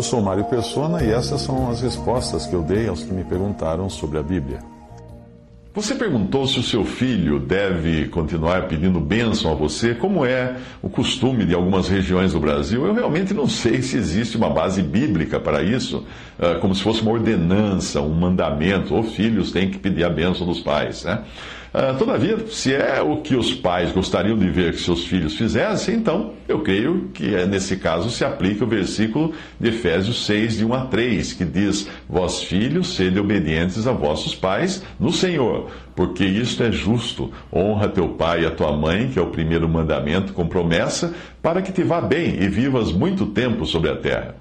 [0.00, 3.22] Eu sou Mário Persona e essas são as respostas que eu dei aos que me
[3.22, 4.60] perguntaram sobre a Bíblia.
[5.74, 10.88] Você perguntou se o seu filho deve continuar pedindo bênção a você, como é o
[10.88, 12.86] costume de algumas regiões do Brasil.
[12.86, 16.06] Eu realmente não sei se existe uma base bíblica para isso,
[16.38, 18.94] ah, como se fosse uma ordenança, um mandamento.
[18.94, 21.24] Ou filhos têm que pedir a bênção dos pais, né?
[21.72, 25.94] Uh, todavia, se é o que os pais gostariam de ver que seus filhos fizessem,
[25.94, 30.64] então eu creio que é, nesse caso se aplica o versículo de Efésios 6, de
[30.64, 36.24] 1 a 3, que diz: Vós filhos, sede obedientes a vossos pais no Senhor, porque
[36.24, 37.30] isto é justo.
[37.52, 41.62] Honra teu pai e a tua mãe, que é o primeiro mandamento com promessa, para
[41.62, 44.34] que te vá bem e vivas muito tempo sobre a terra.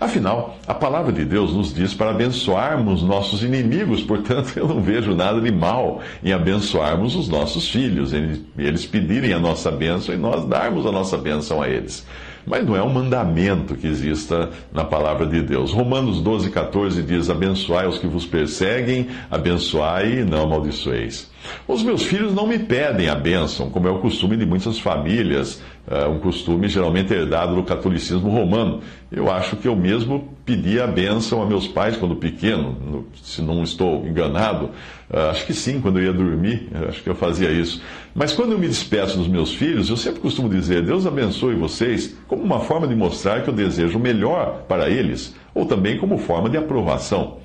[0.00, 5.14] Afinal, a palavra de Deus nos diz para abençoarmos nossos inimigos, portanto, eu não vejo
[5.14, 8.12] nada de mal em abençoarmos os nossos filhos,
[8.56, 12.06] eles pedirem a nossa bênção e nós darmos a nossa bênção a eles.
[12.46, 15.72] Mas não é um mandamento que exista na palavra de Deus.
[15.72, 21.32] Romanos 12, 14 diz: Abençoai os que vos perseguem, abençoai e não amaldiçoeis.
[21.66, 25.62] Os meus filhos não me pedem a bênção, como é o costume de muitas famílias,
[25.88, 28.80] uh, um costume geralmente herdado do catolicismo romano.
[29.10, 33.40] Eu acho que eu mesmo pedi a bênção a meus pais quando pequeno, no, se
[33.40, 34.70] não estou enganado.
[35.10, 37.80] Uh, acho que sim, quando eu ia dormir, acho que eu fazia isso.
[38.14, 42.16] Mas quando eu me despeço dos meus filhos, eu sempre costumo dizer: Deus abençoe vocês,
[42.26, 46.18] como uma forma de mostrar que eu desejo o melhor para eles, ou também como
[46.18, 47.43] forma de aprovação.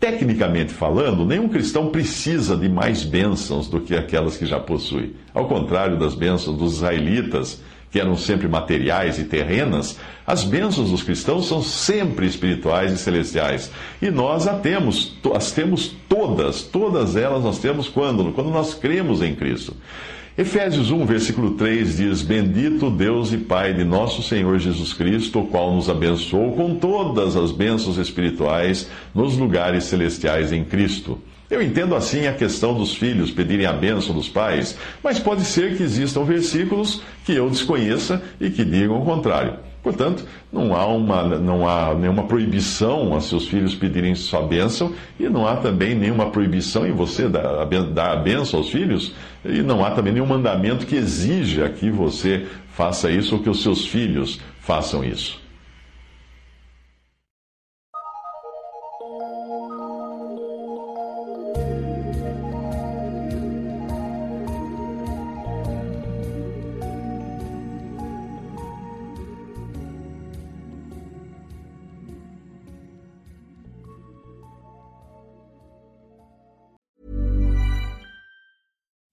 [0.00, 5.14] Tecnicamente falando, nenhum cristão precisa de mais bênçãos do que aquelas que já possui.
[5.34, 11.02] Ao contrário das bênçãos dos israelitas, que eram sempre materiais e terrenas, as bênçãos dos
[11.02, 13.70] cristãos são sempre espirituais e celestiais.
[14.00, 18.32] E nós a temos, as temos todas, todas elas nós temos quando?
[18.32, 19.76] Quando nós cremos em Cristo.
[20.38, 25.46] Efésios 1, versículo 3 diz: Bendito Deus e Pai de nosso Senhor Jesus Cristo, o
[25.46, 31.18] qual nos abençoou com todas as bênçãos espirituais nos lugares celestiais em Cristo.
[31.50, 35.76] Eu entendo assim a questão dos filhos pedirem a bênção dos pais, mas pode ser
[35.76, 39.69] que existam versículos que eu desconheça e que digam o contrário.
[39.82, 45.28] Portanto, não há, uma, não há nenhuma proibição a seus filhos pedirem sua bênção, e
[45.28, 49.14] não há também nenhuma proibição em você dar, dar a bênção aos filhos,
[49.44, 53.62] e não há também nenhum mandamento que exija que você faça isso ou que os
[53.62, 55.39] seus filhos façam isso.